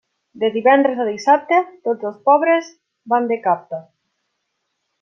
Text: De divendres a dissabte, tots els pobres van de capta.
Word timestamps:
De 0.43 0.47
divendres 0.53 1.01
a 1.03 1.05
dissabte, 1.09 1.59
tots 1.89 2.09
els 2.11 2.17
pobres 2.31 2.73
van 3.15 3.29
de 3.33 3.39
capta. 3.47 3.83